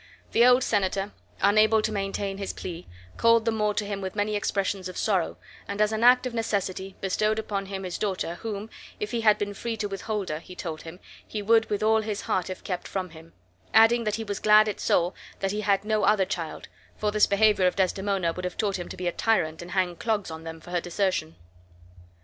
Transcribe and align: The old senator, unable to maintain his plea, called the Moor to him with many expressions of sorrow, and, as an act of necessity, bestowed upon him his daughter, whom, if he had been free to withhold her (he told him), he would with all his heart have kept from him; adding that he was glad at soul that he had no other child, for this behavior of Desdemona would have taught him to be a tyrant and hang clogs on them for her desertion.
The 0.31 0.43
old 0.43 0.63
senator, 0.63 1.11
unable 1.41 1.79
to 1.83 1.91
maintain 1.91 2.39
his 2.39 2.53
plea, 2.53 2.87
called 3.17 3.45
the 3.45 3.51
Moor 3.51 3.75
to 3.75 3.85
him 3.85 4.01
with 4.01 4.15
many 4.15 4.35
expressions 4.35 4.89
of 4.89 4.97
sorrow, 4.97 5.37
and, 5.67 5.79
as 5.79 5.91
an 5.91 6.03
act 6.03 6.25
of 6.25 6.33
necessity, 6.33 6.95
bestowed 7.01 7.37
upon 7.37 7.67
him 7.67 7.83
his 7.83 7.99
daughter, 7.99 8.33
whom, 8.41 8.71
if 8.99 9.11
he 9.11 9.21
had 9.21 9.37
been 9.37 9.53
free 9.53 9.77
to 9.77 9.87
withhold 9.87 10.29
her 10.29 10.39
(he 10.39 10.55
told 10.55 10.81
him), 10.81 10.99
he 11.27 11.43
would 11.43 11.69
with 11.69 11.83
all 11.83 12.01
his 12.01 12.21
heart 12.21 12.47
have 12.47 12.63
kept 12.63 12.87
from 12.87 13.11
him; 13.11 13.33
adding 13.75 14.03
that 14.05 14.15
he 14.15 14.23
was 14.23 14.39
glad 14.39 14.67
at 14.67 14.79
soul 14.79 15.13
that 15.39 15.51
he 15.51 15.61
had 15.61 15.85
no 15.85 16.03
other 16.03 16.25
child, 16.25 16.67
for 16.97 17.11
this 17.11 17.27
behavior 17.27 17.67
of 17.67 17.75
Desdemona 17.75 18.33
would 18.33 18.43
have 18.43 18.57
taught 18.57 18.79
him 18.79 18.89
to 18.89 18.97
be 18.97 19.05
a 19.07 19.11
tyrant 19.11 19.61
and 19.61 19.69
hang 19.69 19.95
clogs 19.95 20.31
on 20.31 20.43
them 20.43 20.59
for 20.59 20.71
her 20.71 20.81
desertion. 20.81 21.35